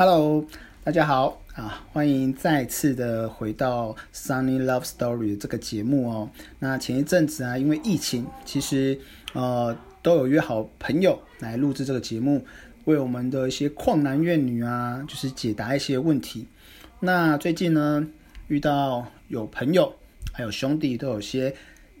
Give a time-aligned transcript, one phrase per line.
[0.00, 0.46] Hello，
[0.84, 6.30] 大家好啊，欢迎再次的回到 Sunny Love Story 这个节目哦。
[6.60, 8.96] 那前一阵子啊，因为疫情，其实
[9.32, 12.46] 呃都有约好朋友来录制这个节目，
[12.84, 16.46] 为我们的一些旷男怨女啊，就是解答一些问题。
[17.00, 18.06] 那最近呢，
[18.46, 19.92] 遇到有朋友
[20.32, 21.52] 还有兄弟都有些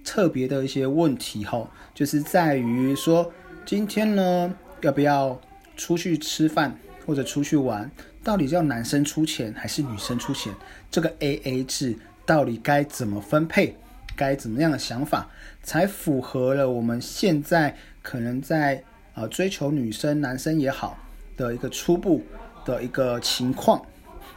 [0.04, 3.32] 特别的一些问题哈，就是在于说
[3.66, 5.40] 今天呢要不要
[5.76, 6.78] 出去吃饭？
[7.08, 7.90] 或者出去玩，
[8.22, 10.52] 到底要男生出钱还是女生出钱？
[10.90, 13.74] 这个 A A 制到底该怎么分配？
[14.14, 15.30] 该怎么样的想法
[15.62, 20.98] 才符合了我们现在可能在呃追求女生、男生也好
[21.34, 22.22] 的一个初步
[22.66, 23.80] 的一个情况？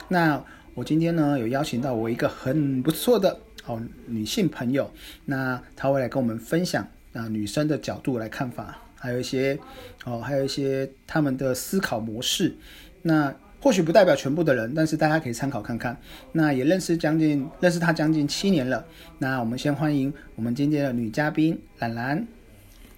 [0.08, 0.42] 那
[0.74, 4.90] 我今天呢有邀请到我一个很不错的哦女性朋友，
[5.26, 8.78] 那她会来跟我们分享啊女生的角度来看法。
[9.02, 9.58] 还有一些
[10.06, 12.56] 哦，还有一些他们的思考模式，
[13.02, 15.98] 那或许不代表全部的人，但是大家可以参考看看。
[16.34, 18.86] 那也认识将近认识他将近七年了。
[19.18, 22.28] 那我们先欢迎我们今天的女嘉宾兰兰。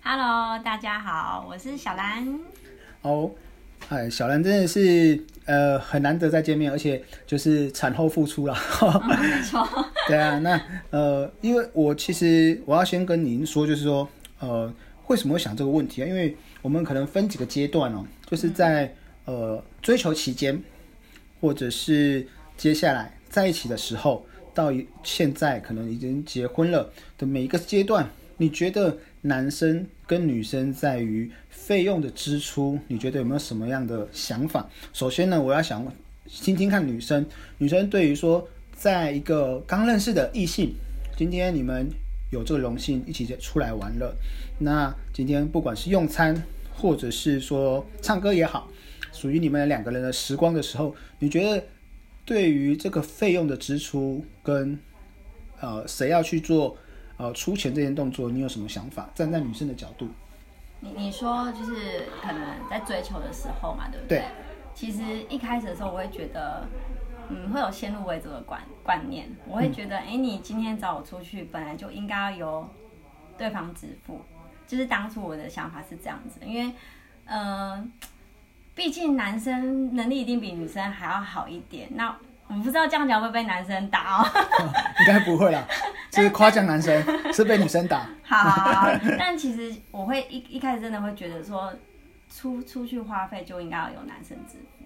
[0.03, 2.37] Hello，大家好，我是小兰。
[3.01, 3.31] 哦，
[3.87, 8.53] 哎，小兰真的是呃很难得再见面，而且就是产后复出了。
[9.07, 9.65] 没错。
[10.09, 14.05] 对啊，那呃，因为我其实我要先跟您说，就是说
[14.39, 14.73] 呃。
[15.07, 16.07] 为什么会想这个问题啊？
[16.07, 18.93] 因为我们可能分几个阶段哦，就是在
[19.25, 20.57] 呃追求期间，
[21.41, 24.71] 或者是接下来在一起的时候，到
[25.03, 34.69] 现在可能已经结婚了的每一个阶段，你觉得男生跟女生在于费用的支出，你觉得有没有什么样的想法？
[34.93, 35.85] 首先呢，我要想
[36.27, 37.25] 听听看女生，
[37.57, 40.73] 女生对于说，在一个刚认识的异性，
[41.17, 41.89] 今天你们。
[42.33, 44.15] 有这个荣幸一起出来玩了，
[44.59, 46.35] 那今天不管是用餐，
[46.75, 48.67] 或者是说唱歌也好，
[49.11, 51.63] 属于你们两个人的时光的时候，你觉得
[52.25, 54.79] 对于这个费用的支出跟
[55.61, 56.75] 呃谁要去做
[57.17, 59.07] 呃出钱这件动作，你有什么想法？
[59.13, 60.07] 站在女生的角度，
[60.79, 64.17] 你你说就是可能在追求的时候嘛，对不对？
[64.17, 64.25] 对。
[64.73, 66.67] 其实一开始的时候，我会觉得。
[67.53, 72.69] 嗯，会有先入为主的观观念，我会觉得，哎，你今天找我出去，本来就应该要由
[73.37, 74.21] 对方支付，
[74.67, 76.73] 就是当初我的想法是这样子，因为，
[77.25, 77.87] 呃，
[78.73, 81.87] 毕竟男生能力一定比女生还要好一点。
[81.91, 82.15] 那
[82.47, 84.27] 我不知道这样讲会被男生打哦，
[84.99, 85.65] 应该不会啦，
[86.11, 88.07] 是夸奖男生，是被女生打。
[88.23, 91.73] 好， 但其实我会一一开始真的会觉得说，
[92.29, 94.82] 出出去花费就应该要由男生支付。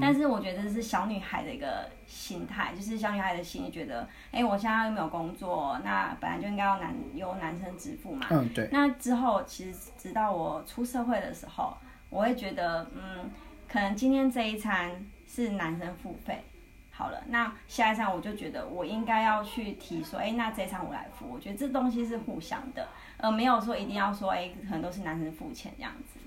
[0.00, 8.26] 但是我觉得这是小女孩的一个心态，就是小女孩的心里觉得，哎，我现在又没有工作，那本来就应该要男由男生支付嘛。
[8.30, 8.68] 嗯，对。
[8.72, 11.76] 那之后其实直到我出社会的时候，
[12.10, 13.30] 我会觉得，嗯，
[13.68, 16.42] 可能今天这一餐是男生付费，
[16.90, 21.26] 好了，那下一餐我就觉得我应该要去提说，哎，那这一餐我来付。
[21.28, 22.88] 我觉得这东西是互相的，
[23.18, 26.17] 而没有说一定要说，哎，可能都是男生付钱这样子。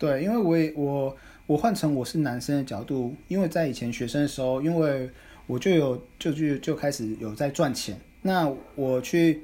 [0.00, 1.16] 对，因为我也我。
[1.46, 5.10] 我换成我是男生的角度，因为在以前学生的时候，因为
[5.48, 7.98] 我就有就就就开始有在赚钱。
[8.22, 9.42] 那我去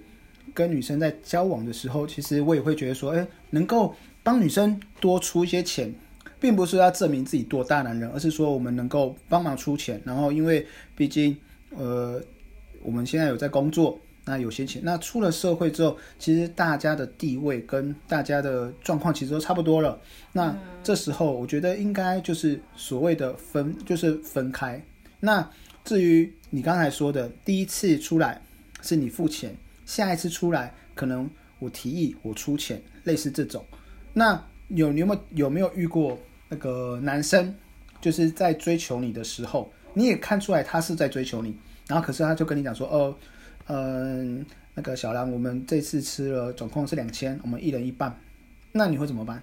[0.54, 5.92] 跟女生在交往的时候，其实我也会觉得说，哎，能够帮女生多出一些钱，
[6.38, 10.00] 并不是要证明自己多大男人，而是说我们能够帮忙出钱。
[10.04, 10.64] 然后，因为
[10.94, 11.36] 毕竟，
[11.70, 12.22] 呃，
[12.84, 13.98] 我们现在有在工作。
[14.28, 19.96] 那有些钱，那出了社会之后，其实大家的地位跟大家的状况其实都差不多了。
[20.32, 24.84] 那这时候，我觉得应该就是所谓的分，就是分开。
[25.20, 25.48] 那
[25.84, 28.42] 至于你刚才说的，第一次出来
[28.82, 33.64] 是你付钱，下一次出来可能我提议我出钱，类似这种。
[34.12, 37.54] 那有你有没有有没有遇过那个男生，
[38.00, 43.16] 就是在追求你的时候，你也看出来他是在追求你，然后可是他就跟你讲说，哦。
[43.68, 44.44] 嗯，
[44.74, 48.16] 那个小兰，我们这次吃了总共是两千，我们一人一半，
[48.72, 49.42] 那你会怎么办？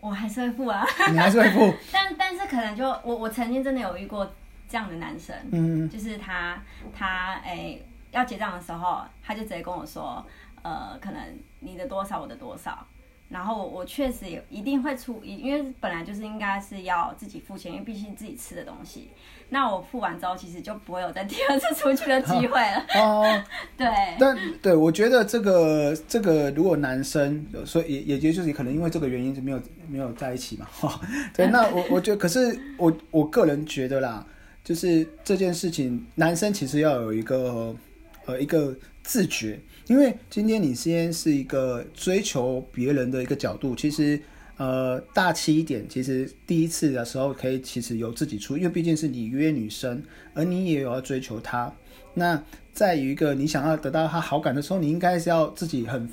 [0.00, 4.28] 我还是会付啊，你还是会付， 但但是可能就我我曾经真的有遇过
[4.68, 6.60] 这样的男生，嗯，就是他
[6.92, 7.78] 他哎
[8.10, 10.26] 要结账的时候，他就直接跟我说，
[10.62, 11.20] 呃，可能
[11.60, 12.86] 你的多少，我的多少。
[13.28, 19.08] 然后我确实也一定会出，因为本来就是应该是要自己付钱，因为毕竟自己吃的东西。
[19.52, 22.86] 那我付完之后，其实就不会有再第二次出去的机会了。
[22.96, 23.44] 哦，
[23.76, 23.86] 对。
[24.18, 30.66] 但对我觉得这个这个，如果男生，所以也也就是可能因为这个原因就没有没有在一起嘛。
[30.70, 30.98] 哈，
[31.36, 31.46] 对。
[31.48, 34.26] 那我我觉得，可是我我个人觉得啦，
[34.64, 37.76] 就是这件事情，男生其实要有一个
[38.24, 39.60] 呃一个自觉。
[39.88, 44.18] 因为今天你先是一个追求别人的一个角度，其实，
[44.62, 50.00] 呃大气一点，其实第一次的时候可以其实由自己出，因为毕竟是你约女生，
[50.34, 51.72] 而你也有要追求她。
[52.14, 52.40] 那
[52.72, 56.08] 在于一个你想要得到她好感的时候，你应该是要自己很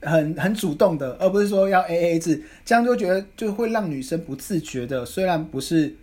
[0.00, 5.94] 很很主动的，而不是说要 A A 制，这样就觉得就会让女生不自觉的，虽然不是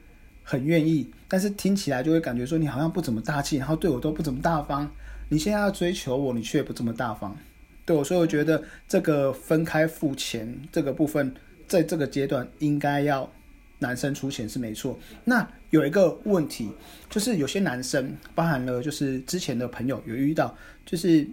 [0.44, 4.90] 很愿意，但是听起来就会感觉说你好像不怎么大气，然后对我都不怎么大方。
[5.28, 7.36] 你现在要追求我，你却不这么大方，
[7.86, 11.34] 对我，所以我觉得这个分开付钱这个部分，
[11.70, 13.32] 在这个阶段应该要
[13.78, 15.00] 男生出钱是没错。
[15.24, 16.70] 那有一个问题，
[17.10, 20.54] 就是有些男生，包含了就是之前的朋友有遇到，
[20.86, 21.26] 就是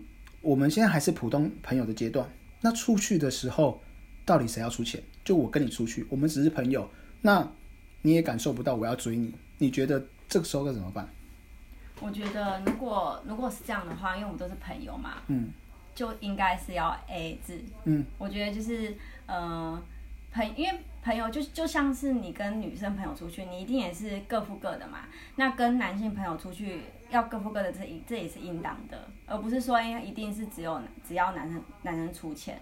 [0.43, 2.31] 我们现在还是普通朋友的阶段，
[2.61, 3.81] 那出去的时候，
[4.25, 5.03] 到底谁要出钱？
[5.25, 6.89] 就我跟你出去，我们只是朋友，
[7.23, 7.51] 那
[8.03, 11.09] 你也感受不到我要追你，你觉得这个时候该怎么办？
[12.01, 15.49] 我觉得如果如果是这样的话，因为我们都是朋友嘛，嗯，
[15.95, 17.59] 就应该是要 A 制。
[17.85, 18.95] 嗯，我觉得就是
[19.25, 19.83] 呃
[20.37, 24.99] 朋，因为朋友就就像是你跟女生朋友出去，你一定也是各付各的嘛。
[25.37, 32.61] 那跟男性朋友出去要各付各的，这这也是应当的，而不是说因为一定是只有只要男生男生出钱。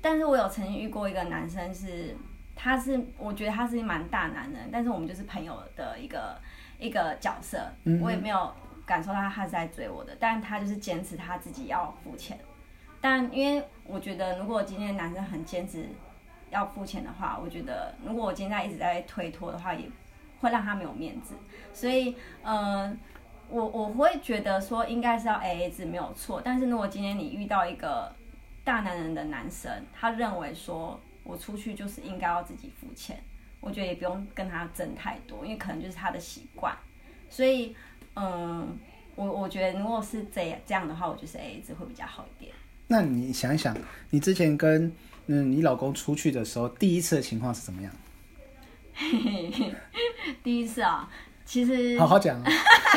[0.00, 2.16] 但是我有曾经遇过一个男生是，
[2.54, 6.40] 他是我觉得他是蛮大男人，但是我们就是朋友的一个
[6.78, 7.68] 一个角色，
[8.00, 8.52] 我也没有。
[8.88, 12.38] 感受到他是在追我的，但他就是坚持他自己要付钱。
[13.02, 15.86] 但因为我觉得，如果今天男生很坚持
[16.50, 19.88] 要付钱的话，我觉得如果我今天一直在推脱的话，也
[20.40, 21.34] 会让他没有面子。
[21.72, 22.98] 所以，嗯，
[23.48, 26.40] 我我会觉得说应该是要 A A 制没有错。
[26.44, 28.12] 但是如果今天你遇到一个
[28.64, 33.22] 大男人的男生，他认为说我出去就是应该要自己付钱，
[33.60, 36.76] 我觉得也不用跟他争太多，因为可能就是他的习惯。
[37.28, 37.74] 所以。
[38.20, 38.76] 嗯，
[39.14, 42.52] 我我觉得如果是这样这样的话，我觉得 A A 制会比较好一点。
[42.88, 43.76] 那你想一想，
[44.10, 44.92] 你之前跟
[45.28, 47.92] 嗯你老公出去的时候，第一次的情况是怎么样？
[50.42, 51.08] 第一次啊，
[51.44, 52.36] 其实好好讲。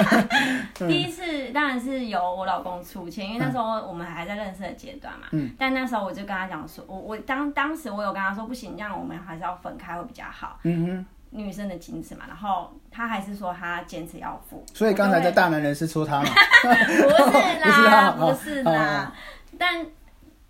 [0.76, 5.28] 第一次当然是由我老公出钱，因为那时候我们还在认识的阶段嘛。
[5.32, 5.52] 嗯。
[5.60, 10.60] 但那时候我就跟他讲说，我我当当时我有跟他说，不行，这样我们还是要分开会比较好。
[10.64, 11.06] 嗯哼。
[11.34, 16.30] 女生的矜持嘛，然后他还是说他坚持要付，所以刚才的大男人是说他吗？
[16.62, 19.14] 不是啦，不是啦。
[19.58, 19.86] 但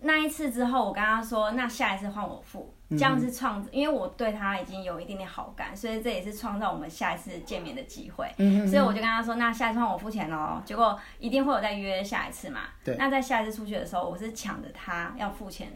[0.01, 8.27] 那一次之后，我跟他说，那下一次换我付，这样是创，因为我对他已经有一点点好感，所以这也是创造我们下一次见面的机会。
[8.67, 10.61] 所以我就跟他说，那下一次换我付钱喽。
[10.65, 12.61] 结果一定会有再约下一次嘛。
[12.83, 12.95] 对。
[12.97, 15.71] 那在下一次出去的时候，我是抢着他要付钱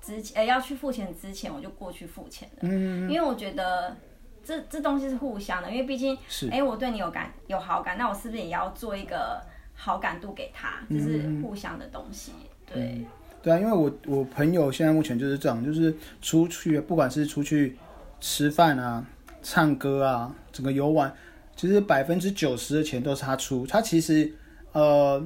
[0.00, 2.58] 之前，呃，要去付钱之前，我就过去付钱了。
[2.62, 3.10] 嗯。
[3.10, 3.96] 因为我觉得。
[4.44, 6.18] 这这东西是互相的，因为毕竟，
[6.50, 9.40] 哎，我对你有感有好感，那我是不是也要做一个
[9.72, 10.80] 好感度给他？
[10.90, 12.32] 这是互相的东西，
[12.66, 13.06] 对。
[13.42, 17.76] 对啊，因为我我朋友现在目前就是这样，就是出去不管是出去
[18.20, 19.04] 吃饭啊、
[19.42, 21.12] 唱歌啊、整个游玩，
[21.56, 23.66] 其实百分之九十的钱都是他出。
[23.66, 24.32] 他其实
[24.72, 25.20] 呃，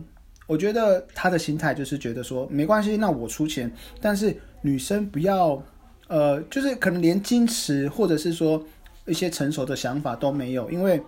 [0.47, 3.71] 我觉得他的心态就是觉得说没关系，那我出钱，
[4.01, 5.63] 但是女生不要
[6.09, 8.65] 呃，就是可能连矜持或者是说。
[9.09, 11.01] 一些成熟的想法都没有，因为，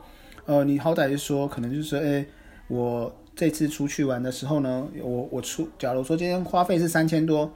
[0.46, 2.24] 呃，你好歹是说，可能就是说，哎，
[2.68, 7.48] 我这次出去玩的时候呢，我我出，假如说今天花费是三千多，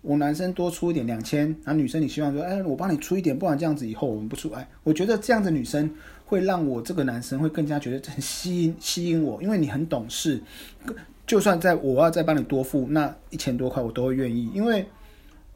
[0.00, 5.90] 我男生多出一点两千，然后女生你希望说，哎，我帮你出一点，不然这样子以后我们不出，哎，我觉得这样的女生
[6.24, 10.40] 会让我这个男生会更加觉得很吸引吸引我，因为你很懂事，
[11.26, 14.86] 就算在我要再帮你多付那一千多块，我都会愿意，因为。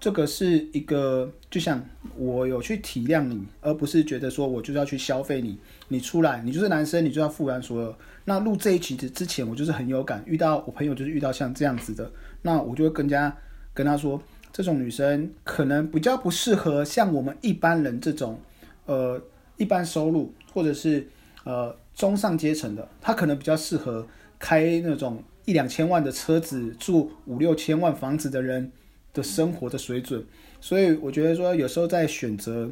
[0.00, 1.85] 这个是一个，就像
[2.16, 5.59] 我有去体谅你，而不是觉得说我就是要去消费你。
[5.88, 7.95] 你出来，你就是男生，你就要付完所有。
[8.25, 13.37] 那录这一集之之前，我就是很有感，遇到我朋友就是遇到像这样子的，那我就会更加
[13.75, 18.40] 跟他说，这种女生可能比较不适合像我们一般人这种，
[18.87, 19.21] 呃，
[19.59, 21.07] 一般收入或者是
[21.45, 24.07] 呃中上阶层的，她可能比较适合
[24.38, 28.73] 开那种一两千万的车子，住五六千万房子的人。
[29.12, 30.25] 的生活的水准，
[30.61, 32.71] 所以我觉得说，有时候在选择，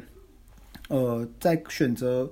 [0.87, 2.29] 呃，在选择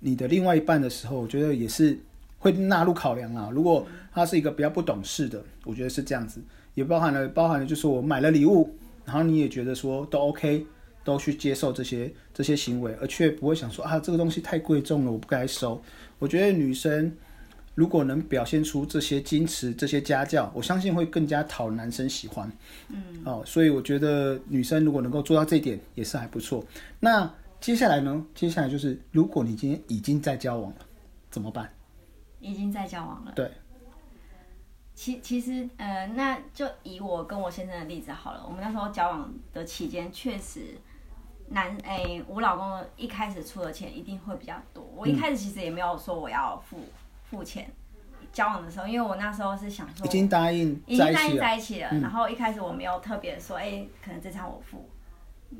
[0.00, 1.98] 你的另外一半的时候，我觉得也是
[2.38, 3.50] 会纳入考量啊。
[3.52, 6.40] 如果他是一个比较不懂事的，我觉得是这样子，
[6.74, 10.66] 也包含了包含了，就是我买了礼物，然后你也觉得说都 OK，
[11.04, 15.80] 都去接受这些这些行为，而却不会想说啊，这个东西太贵重了，我不该收。
[16.18, 17.12] 我觉得女生。
[17.74, 22.50] 如果能表现出这些矜持、这些家教，我相信会更加讨男生喜欢。
[22.88, 26.64] 嗯，哦，所以我觉得女生如果能够做到这一点，也是还不错。
[27.00, 27.28] 那
[27.60, 28.24] 接下来呢？
[28.34, 30.76] 接下来就是，如果你今天已经在交往了，
[31.30, 31.72] 怎么办？
[32.40, 33.32] 已经在交往了。
[33.34, 33.50] 对。
[34.94, 38.44] 其其实，呃，那就以我跟我先生的例子好了。
[38.46, 40.78] 我们那时候交往的期间，确实
[41.48, 44.88] 男哎，我老公一开始出的钱一定会比较多。
[44.94, 46.78] 我一开始其实也没有说我要付
[47.34, 47.68] 付钱。
[48.32, 54.88] 交往的时候，因为我那时候是想说已经答应已经答应在一起了，然后一开始我没有特别说，哎，可能这场我付，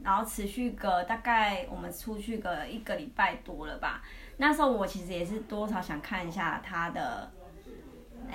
[0.02, 4.02] 然后持续个大概我们出去个一个礼拜多了吧。
[4.38, 7.30] 那时候我其实也是多少想看一下他的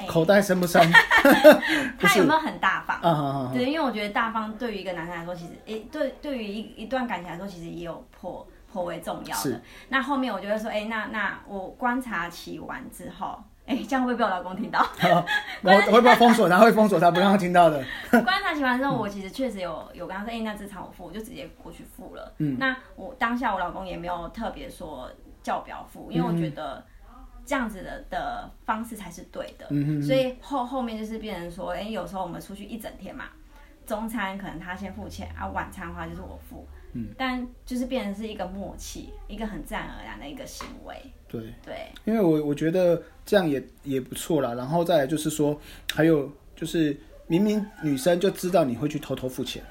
[0.07, 0.81] 口袋深不深，
[1.99, 3.53] 他有没有很大方？
[3.53, 9.61] 对，因为我觉得大方对于一个男生来说，其实诶，对对于一一段感情来说，其实也有颇颇为重要的。
[9.89, 13.37] 那后面我就会说，哎，那那我观察期完之后。
[13.65, 14.79] 哎，这样会被我老公听到。
[15.61, 16.57] 我会不会封锁他？
[16.57, 17.77] 会封锁他，不让他听到的。
[18.09, 22.33] 观察期完之后，我其实确实有有跟他说，哎，那这场我付，我就直接过去付了。
[22.39, 25.07] 嗯，那我当下我老公也没有特别说
[25.43, 26.83] 叫不要付，因为我觉得
[27.45, 29.67] 这样子的的方式才是对的。
[29.69, 33.25] 嗯所以后后面就是变成说，哎，有时候我们出去一整天嘛，
[33.85, 36.67] 中餐可能他先付钱，啊，晚餐的话就是我付。
[36.93, 40.95] 嗯，但就是变成是一个默契，一个很自然而然的一个行为。
[41.27, 44.55] 对对，因为我我觉得这样也也不错啦。
[44.55, 45.55] 然后再来就是说，
[45.93, 49.61] 还有就是明明女生就知道你会去偷偷付钱，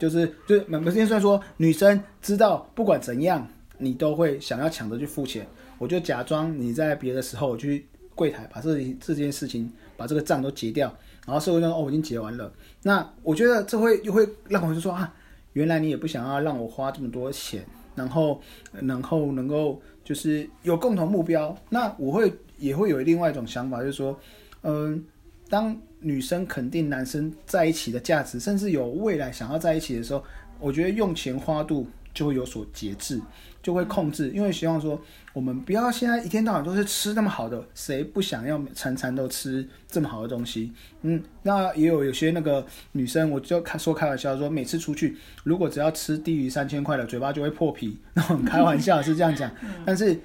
[0.00, 3.46] 就是就是不是算说女生知道不管怎样
[3.76, 5.46] 你都会想要抢着去付钱，
[5.76, 10.90] 我就假装你在别的时候去柜台把这这件事情把这个账都结掉，
[11.26, 12.50] 然后社会上哦我已经结完了。
[12.82, 15.14] 那我觉得这会又会让我就说啊。
[15.56, 18.38] 原来你也不想要让我花这么多钱，然后，
[18.72, 21.56] 然后能够就是有共同目标。
[21.70, 24.20] 那我会也会有另外一种想法，就是说，
[24.64, 25.02] 嗯，
[25.48, 30.22] 当女生肯定男生在一起的价值，甚至有未来想要在一起的时候，
[30.60, 31.86] 我觉得用钱花度
[32.16, 33.20] 就会有所节制。
[33.62, 35.00] 就会控制，因为希望说
[35.32, 40.72] 我们不要现在一天到晚都是吃那么好的，谁不想要餐餐都吃这么好的东西？
[41.02, 47.98] 嗯，那也有有些那个女生，我就开说开玩笑说，每次出去如果只要吃低于三千块的，嘴巴就会破皮。
[48.14, 49.50] 那种开玩笑是这样讲，
[49.84, 50.16] 但是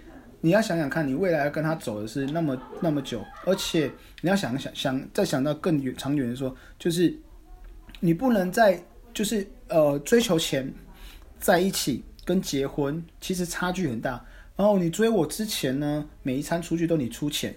[0.41, 7.11] 你要想想看，你未来要跟他走的是那么那么久，而且你要想想想再想到更远长远的说，就是
[8.01, 8.79] 你不能再
[9.15, 10.71] 就是呃追求钱
[11.41, 12.03] 在一起。
[12.23, 14.23] 跟结婚其实差距很大。
[14.55, 17.53] 然后你追我之前呢，每一餐出去都你出钱，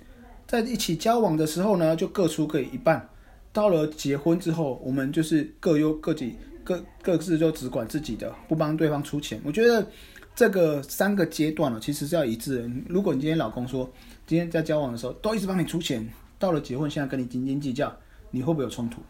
[0.47, 3.07] 在一起交往的时候呢，就各出各一半。
[3.53, 9.38] 到了结婚之后，我们就是各有各己，各各自就只管自己的，不帮对方出钱。
[9.45, 9.87] 我觉得
[10.35, 12.71] 这个三个阶段呢，其实是要一致的。
[12.88, 13.88] 如果你今天老公说
[14.26, 17.95] 今天在交往的时候都一直帮你出钱，到了结婚现在跟你斤斤计较，
[18.31, 19.03] 你会不会有冲突？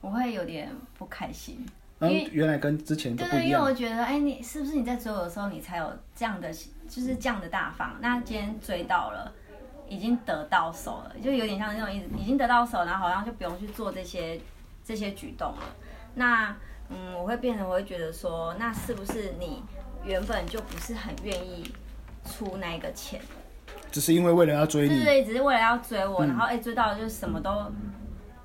[0.00, 1.58] 我会有点不开心。
[2.00, 7.96] 因为原来跟之前对对，因为我觉得，哎，你是不是你在追我的时候，你才有这样的，就是这样的大方？
[8.00, 9.32] 那今天追到了，
[9.88, 14.38] 已经得到手了，就有点像那种已已经得到手，然后好像就不用去做这些
[14.84, 15.62] 这些举动了。
[16.14, 16.54] 那
[16.90, 19.62] 嗯，我会变成我会觉得说，那是不是你
[20.04, 21.64] 原本就不是很愿意
[22.24, 23.20] 出那个钱？
[23.90, 27.50] 只是因为为了要追你，对，只是为了要追我，然后哎，追到了就什么都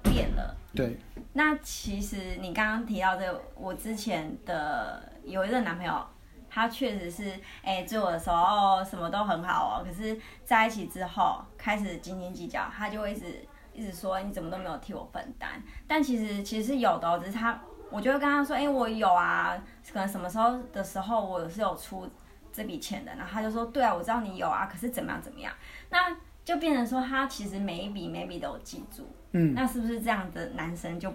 [0.03, 0.55] 变了。
[0.73, 0.97] 对。
[1.33, 6.05] 那其实你刚刚提到这，我之前的有一个男朋友，
[6.49, 15.61] 他确实是哎追我的时候什么都很好哦，可是在一起之后开始斤斤计较，他就会一直一直说你怎么都没有替我分担。
[15.87, 19.55] 但其实其实是有的，只是他我就会跟他说，哎我有啊，
[19.93, 22.09] 可能什么时候的时候我是有出
[22.51, 25.53] 这笔钱的，然后他就说对啊，我知道你有啊，可是怎么样怎么样，
[25.91, 26.15] 那
[26.49, 29.03] 就变成说他其实每一笔每一笔都有记住。
[29.33, 31.13] 嗯，那是不是这样的男生就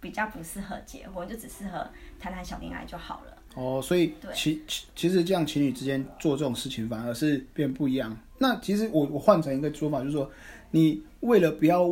[0.00, 1.86] 比较不适合结婚，就只适合
[2.18, 3.36] 谈谈小恋爱就好了？
[3.56, 8.16] 哦，所以其其其实这样情侣之间做这种事情反而是变不一样。
[8.38, 10.30] 那其实我我换成一个说法，就是说，
[10.70, 11.86] 你为了不要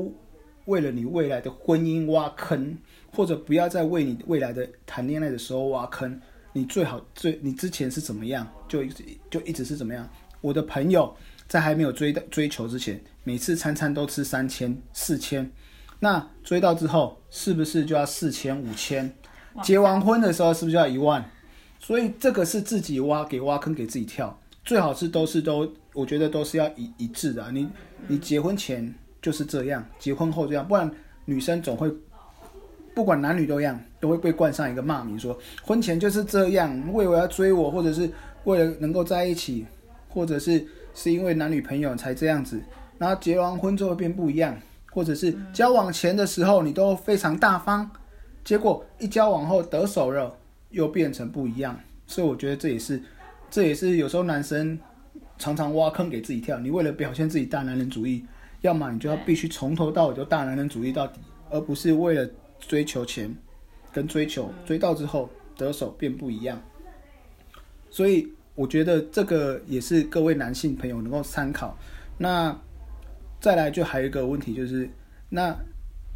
[0.64, 2.78] 为了你未来的婚姻挖坑，
[3.14, 6.18] 或者不要再为你未来的谈恋爱的时候挖坑，
[6.54, 10.08] 你最好最你之前是怎么样，就一直就一直是怎么样。
[10.40, 11.14] 我的朋友。
[11.48, 15.50] 在还没有追的追求之前，每次餐餐都吃三千四千，
[15.98, 19.10] 那追到之后是不是就要四千五千？
[19.62, 21.24] 结完婚的时候是不是就要一万？
[21.80, 27.50] 所以这个是自己挖给挖坑给自己跳，最好是都是都，我觉得都是要一一致的。
[27.50, 27.66] 你
[28.06, 30.90] 你结婚前就是这样，结婚后这样，不然
[31.24, 31.90] 女生总会
[32.94, 38.10] 不管男女都一样，都会被冠上一个骂名，说婚前就是这样，为了要追我，或者是
[38.44, 39.64] 为了能够在一起，
[40.10, 40.66] 或者是。
[40.94, 42.60] 是因为男女朋友才这样子，
[42.98, 44.56] 然后结完婚之后变不一样，
[44.90, 47.90] 或者是交往前的时候你都非常大方，
[48.44, 50.36] 结果一交往后得手了
[50.70, 53.00] 又变成不一样，所以我觉得这也是，
[53.50, 54.78] 这也是有时候男生
[55.38, 56.58] 常常挖坑给自己跳。
[56.58, 58.24] 你为了表现自己大男人主义，
[58.62, 62.28] 要么你就要必须从头到尾就大男人主义到底，而不是为了
[62.58, 63.34] 追求钱
[63.92, 66.60] 跟追求追到之后得手变不一样。
[67.90, 71.78] 所以我觉得这个也是各位男性朋友能够参考。
[72.18, 72.60] 那
[73.38, 74.90] 再来就还有一个问题就是，
[75.28, 75.56] 那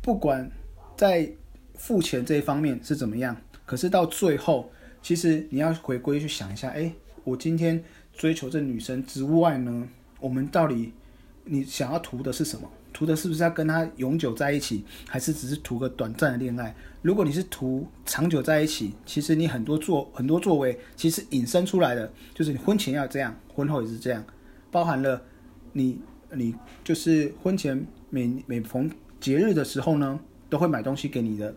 [0.02, 0.50] 不管
[0.96, 1.30] 在
[1.76, 4.68] 付钱这一方面是怎么样，可是到最后，
[5.00, 7.80] 其实你要回归去想一下，哎，我今天
[8.12, 10.92] 追求这女生之外呢，我们到底
[11.44, 12.68] 你想要图的是什么？
[12.92, 16.74] 图的是不是要跟他永久在一起，还是只是图个短暂的恋爱？
[17.00, 24.24] 如果你是图长久在一起，其实你很多作很多作为，其实引申出来的就是你婚前要这样，婚后也是这样，
[24.70, 25.22] 包含了
[25.72, 25.98] 你
[26.32, 31.54] 你就是婚前每每逢节日的时候呢，都会买东西给你的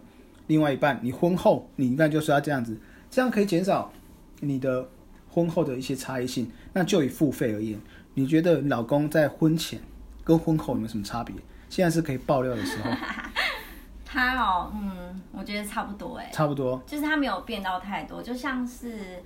[0.48, 2.78] 另外一半，你婚后你应该就是要这样子，
[3.12, 3.92] 这样可以减少
[4.40, 4.90] 你的
[5.30, 6.50] 婚后的一些差异性。
[6.74, 7.80] 那就以付费而言，
[8.14, 9.80] 你觉得老公在婚前？
[10.26, 11.34] 跟婚后有没有什么差别？
[11.70, 12.92] 现在是可以爆料的时候。
[14.06, 19.22] 他哦，嗯，我觉得差不多哎，差不多，就是他没有变到太多，就像是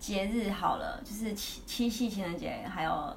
[0.00, 3.16] 节日好了，就是七七夕情人节，还有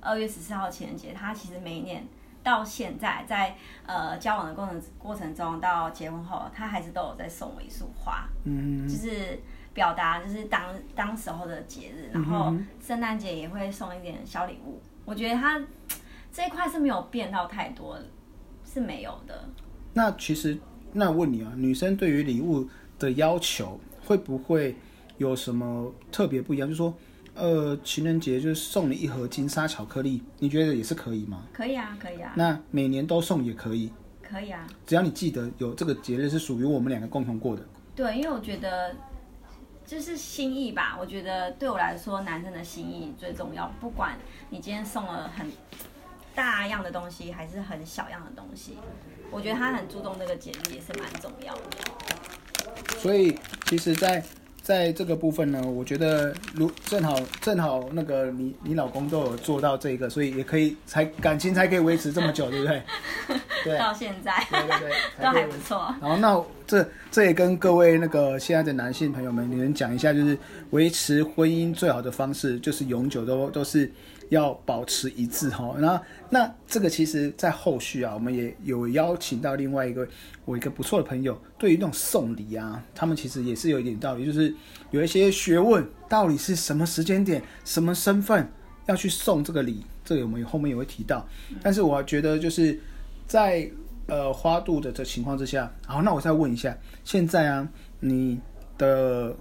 [0.00, 2.04] 二月十四号情人节，他其实每一年
[2.42, 3.56] 到现在，在
[3.86, 9.40] 呃交往的过程过程中到结婚后，他还是都有在送我一束花，嗯，就是
[9.72, 12.52] 表达就是当当时候的节日，然后
[12.84, 15.60] 圣诞节也会送一点小礼物，我觉得他。
[16.38, 17.98] 这一块是没有变到太多，
[18.64, 19.44] 是没有的。
[19.92, 20.56] 那其实，
[20.92, 22.64] 那问你啊，女生对于礼物
[22.96, 24.76] 的要求会不会
[25.16, 26.68] 有什么特别不一样？
[26.68, 26.94] 就是说，
[27.34, 31.42] 呃，情人节就是送你一盒金沙巧克力，你觉得也是可以吗？
[31.52, 32.32] 可以啊，可以啊。
[32.36, 33.92] 那每年都送也可以。
[34.22, 34.64] 可以啊。
[34.86, 37.66] 只要你记得有这个节日是属于我们两个共同过的。
[37.96, 38.94] 对，因为我觉得
[39.84, 40.96] 就是心意吧。
[41.00, 43.68] 我觉得对我来说，男生的心意最重要。
[43.80, 44.16] 不管
[44.50, 45.50] 你今天送了很。
[46.38, 48.78] 大样的东西还是很小样的东西，
[49.28, 51.60] 我觉得他很注重这个节日也是蛮重要的。
[53.00, 54.22] 所以其实，在
[54.62, 62.82] 在这个部分呢，我觉得如正好正好那个你你老公都有做到这个，所以也可以才感情才可以维持这么久，对不对？
[63.64, 65.92] 对，到现在，对对对，都还不错。
[66.00, 70.38] 然后那这这也跟各位那个现在的男性朋友们，你能讲一下，就是
[70.70, 73.90] 维持婚姻最好的方式，就是永久都都是。
[74.30, 80.06] 要保持一致哈，那那这个其实，在后续啊，我们也有邀请到另外一个
[80.44, 84.54] 我一个不错的朋友，对于那种送礼啊，他们其实也是有一点道理，就是
[84.90, 88.46] 有一些学问，到底是什么时间点、什么身份
[88.86, 91.26] 要去送这个礼，这个我们后面也会提到。
[91.62, 92.78] 但是我觉得就是
[93.26, 93.70] 在
[94.06, 97.66] 呃花度的这情况之下，好，那我再问一下，现在啊，
[98.00, 98.38] 你
[98.76, 99.34] 的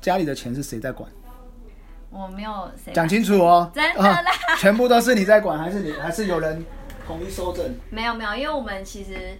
[0.00, 1.10] 家里的钱是谁在管？
[2.10, 6.64] 我没有讲清楚哦，真的啦，全部都是你在管，还是你还是有人
[7.06, 7.62] 统一收整？
[7.90, 9.38] 没有没有，因为我们其实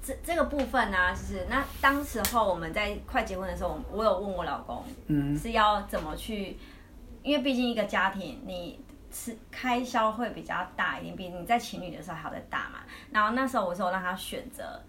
[0.00, 6.56] 这这个部分呢，就是那当时候我们在快结婚的时候，我有问我老公，嗯，是要怎么去，
[7.24, 8.78] 因为毕竟一个家庭，你
[9.10, 12.78] 吃开销会比较大一点，比你在情侣的时候还要再大嘛。
[13.10, 14.80] 然后那时候我说让他选择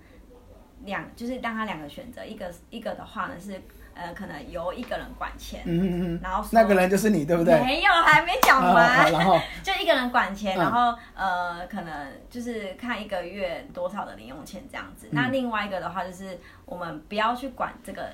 [0.85, 3.59] 两，就是让他两个选择，一个一个的话呢是。
[3.95, 7.59] 呃，可能由一个人管钱，嗯嗯嗯，然后那个人就是你，对不对？
[7.61, 9.11] 没有，还没讲完。
[9.11, 15.07] 然后 就一个人管钱，然后呃，可能就是看一个月多少的零用钱这样子。
[15.11, 18.09] 那另外一个的话，就是我们不要去管这个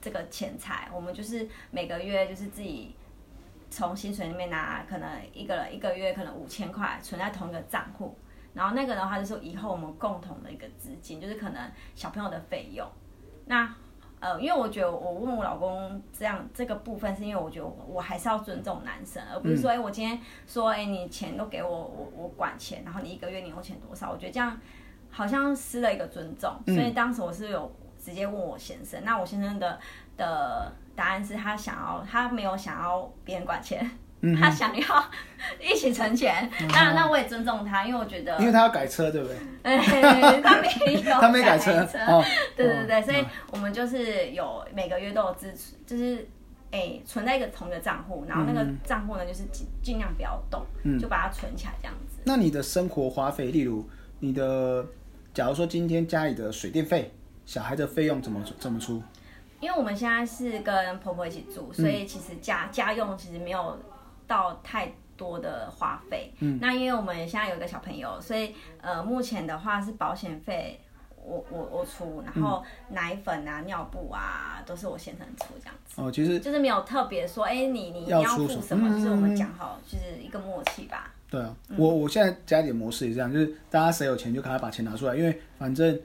[0.00, 2.96] 这个钱财，我们就是每个月就是自己
[3.70, 8.16] 从薪水里面拿，可能一个人一个月可能五千块存在同一个账户，
[8.54, 12.88] 然后那个的话就是以后我们共同的一个资金，就是可能小朋友的费用，
[13.44, 13.74] 那。
[14.20, 24.10] 呃，因为我觉得我问我老公这样这个部分，是因为我觉得我还是要尊重男生，而不是说，哎，我今天说，哎，你钱都给我，我我管钱，然后你一个月你用钱多少？
[24.10, 24.58] 我觉得这样
[25.10, 26.52] 好像失了一个尊重。
[26.66, 29.78] 所以当时我是有直接问我先生，那我先生的
[30.16, 33.88] 的答案是他想要，他没有想要别人管钱。
[34.40, 35.04] 他想要
[35.60, 39.36] 一起存钱，那那我也尊重他，因为我觉得，因为他要改车，对不对？
[40.42, 41.70] 他没有， 他没改车。
[42.08, 42.24] 哦，
[42.56, 46.26] 对对对，所以我们就是有每个月都有支持，就是
[46.72, 50.66] 哎存在一个同一个账户，然后那个账户呢就是尽尽量不要动，
[50.98, 52.18] 就把它存起来这样子。
[52.24, 54.84] 那你的生活花费，例如你的，
[55.32, 57.12] 假如说今天家里的水电费、
[57.46, 59.00] 小孩的费用怎么怎么出？
[59.60, 63.78] 因为我们现在是跟婆婆一起住，所以其实家家用其实没有。
[64.28, 70.80] 到太多的花费，嗯，那因为我们现在有一个小朋友，所以呃，目前的话是保险费
[71.24, 76.00] 我我我出，然后奶粉啊、尿布啊都是我先生出这样子。
[76.00, 81.12] 哦，其实就是没有特别说，哎，你你要付什么，就是我们讲好，就是一个默契吧。
[81.28, 85.98] 对啊，我我现在家里的模式也是这样，就是大家谁有钱就赶快把钱拿出来，因为反正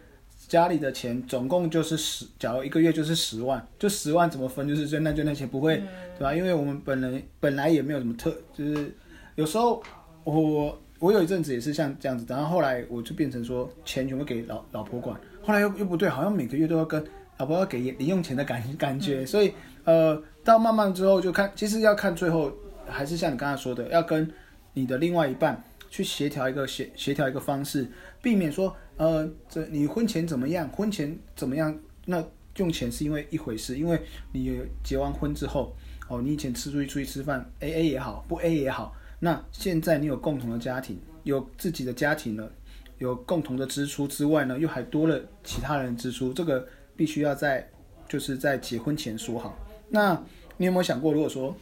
[0.47, 5.77] 家里的钱总共就是十，假如一个月就是十万，就十万怎么分就是就那就那钱不会，
[6.17, 6.34] 对吧？
[6.34, 8.95] 因为我们本人本来也没有什么特，就是
[9.36, 9.82] 有时候
[10.23, 17.03] 我我有一阵子也是像这样子，然后后来我就变成说钱全部给老老婆管，后来又又不对，好像每个月都要跟
[17.38, 19.53] 老婆要给零用钱的感感觉，所以
[19.84, 22.51] 呃，到慢慢之后就看，其实要看最后
[22.88, 24.32] 还是像你刚才说的，要跟
[24.73, 27.88] 你的另外一半去协调一个协协调一个方式，
[28.23, 35.75] 避免说呃这你婚前怎么样，婚前怎么样，那用钱是因为一回事，因为你结完婚之后
[36.07, 38.95] 哦，你以前吃出去出去吃饭 A A 也好，不 A 也好。
[39.19, 42.49] 那现在你有共同的家庭，有自己的家庭了，
[42.97, 47.69] 有共同的支出之外呢，又还多了其他人支出，这个必须要在
[48.07, 49.57] 就是在结婚前说好。
[49.89, 50.13] 那
[50.55, 51.53] 你有没有想过，如果说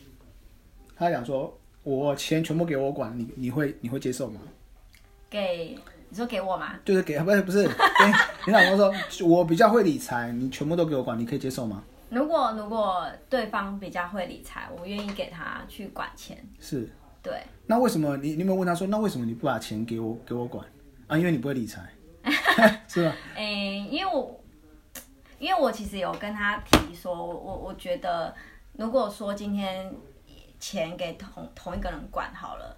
[0.95, 4.41] 他讲说我钱全部给我管，你你会你会接受吗？
[5.29, 5.77] 给
[6.11, 6.73] 你说给我吗？
[6.83, 7.63] 就是给不是不是，
[8.45, 8.93] 你老公说
[9.25, 11.81] 我比较会理财，你全部都给我管，你可以接受吗？
[12.09, 16.37] 如果如果对方比较会理财，我愿意给他去管钱。
[16.59, 16.89] 是。
[17.23, 20.65] 对，那为什么你你有没有问他说，那为什么你不把钱给我给我管
[21.07, 21.17] 啊？
[21.17, 21.87] 因为你不会理财，
[22.89, 23.15] 是吧？
[23.35, 23.43] 哎，
[23.89, 24.43] 因为我
[25.39, 28.35] 因为我其实有跟他提说，我我觉得
[28.73, 29.89] 如果说今天
[30.59, 32.75] 钱给同同一个人管好了，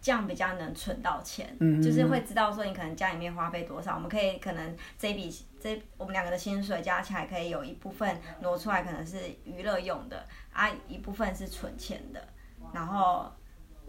[0.00, 12.28] 这样比较能存到钱，嗯，就是会知道说你可能家里面花费多少，我们可以可能这笔这我们两个的薪水加起来可以有一部分挪出来，可能是娱乐用的啊，一部分是存钱的，
[12.72, 13.30] 然后。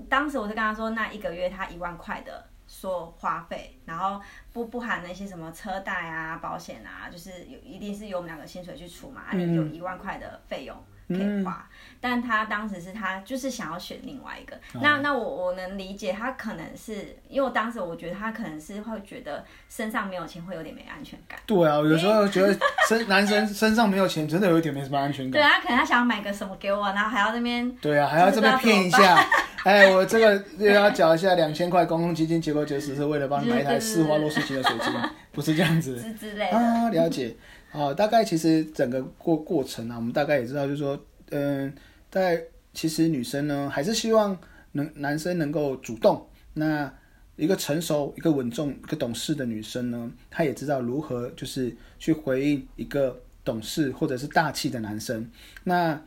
[0.10, 4.20] 当时我就跟他说，那一个月他一万块的说花费，然后
[4.52, 10.76] 不不含那些什么车贷啊、保险啊，就是有一定是由我们两个薪水去出嘛，啊你有一万块的费用。
[11.12, 11.68] 可以花，
[12.00, 21.40] 但他当时是他就是想要选另外一个，那那我我能理解他可能是因为我当时我觉得他可能是会觉得身上没有钱会有点没安全感。
[21.46, 22.56] 对啊，有时候觉得
[22.88, 25.34] 身男生 身上没有钱真的有一点没什么安全感。
[25.34, 29.24] 对啊，可能他想要买个什么给我，然后还要那边对啊，还要这边骗一下，
[29.64, 34.94] 哎，我这个又要缴一下两千块公共基金，结果就是是为了帮你买一台四花洛世奇的水晶，
[35.32, 37.36] 不是这样子之类的啊，了解。
[37.74, 41.74] 哦，大概其实整个过过程啊，我们大概也知道，就是说，嗯，
[42.10, 44.38] 在其实女生呢，还是希望
[44.74, 46.28] 能男生能够主动。
[46.54, 46.94] 那
[47.38, 55.32] 一个成熟、一个稳重、一个懂事的女生呢，她也知道如何就是去回应一个懂事或者是大气的男生。
[55.64, 56.02] 那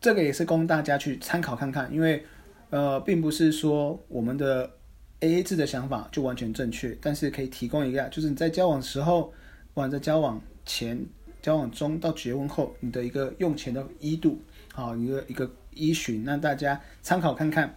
[0.00, 2.24] 这个也是供大家去参考看看，因为
[2.70, 4.70] 呃，并不是说我们的
[5.18, 9.32] A A 制的想法就完全正确，但是可以提供一个，就是你在交往时候，不
[9.74, 10.40] 管在交往。
[10.64, 11.04] 前
[11.40, 14.40] 交往中到结婚后，你的一个用钱的依度，
[14.72, 17.74] 好一个一个依循，让大家参考看看。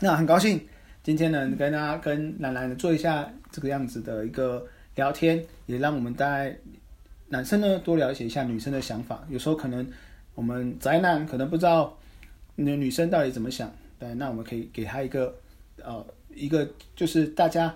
[0.00, 0.60] 那很高兴
[1.02, 6.56] 今天呢跟大家跟兰兰做一下这个样子的一个聊天，也让我们大家
[7.28, 9.24] 男生呢多了解一下女生的想法。
[9.28, 9.86] 有时候可能
[10.34, 11.96] 我们宅男可能不知道
[12.54, 15.34] 女女生到底怎么想，对，那我们可以给他一个
[15.82, 17.74] 呃一个就是大家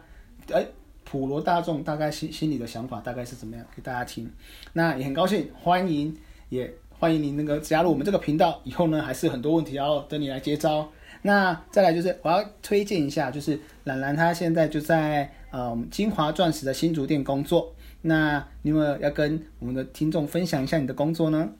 [0.52, 0.66] 哎。
[1.10, 3.66] 普罗大众大概心心里的想法大概是怎么样？
[3.74, 4.30] 给大家听。
[4.74, 6.16] 那也很高兴，欢迎
[6.50, 8.60] 也欢迎您那个加入我们这个频道。
[8.62, 10.88] 以后呢，还是很多问题要等你来接招。
[11.22, 17.74] 那再来就是我要推荐一下，就是兰兰她现在就在呃金华钻石的新竹店工作。
[18.02, 21.50] 那你们要跟我们的听众分享一下你的工作呢？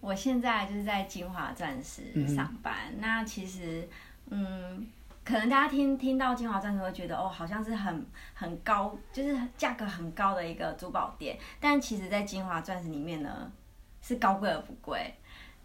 [0.00, 2.94] 我现在就是在金华钻石上班。
[2.98, 3.86] 那其实
[4.30, 4.86] 嗯。
[5.28, 11.38] 可能大家听听到金华钻石会觉得哦，好像是很很高，就是价格很高的一个珠宝店。
[11.60, 13.52] 但其实，在金华钻石里面呢，
[14.00, 15.14] 是高贵而不贵。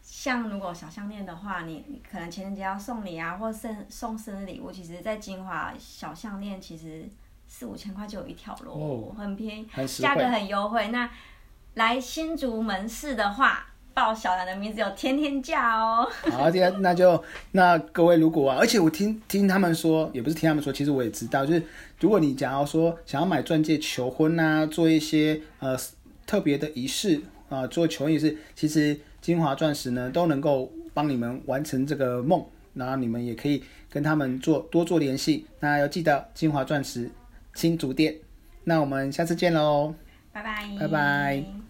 [0.02, 7.10] 像如果小项链的话，你可能情人节要送礼啊，或生送生日礼物，其实，在金华小项链其实
[7.48, 9.68] 四五千块就有一条咯，很便宜，
[10.02, 10.90] 价格很优惠。
[10.90, 11.10] 那
[11.76, 13.68] 来新竹门市的话。
[13.94, 16.10] 报小兰的名字有天天价哦。
[16.32, 21.64] 好，天，那就那各位如果啊，而且我听听他们说，也不是听他们说，其实我也知道，就是
[22.00, 25.78] 如果你假如说想要买钻戒求婚啊，做一些呃
[26.26, 35.46] 特别的仪式啊，做求婚仪式，其实金华钻石呢都能够帮你们完成这个梦，然后你们也可以跟他们做多做联系。
[35.60, 37.10] 那要记得金华钻石
[37.54, 38.16] 新竹店。
[38.66, 39.94] 那我们下次见喽，
[40.32, 41.63] 拜拜，拜拜。